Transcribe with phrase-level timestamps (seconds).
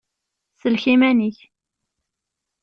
[0.59, 1.37] Sellek iman-ik!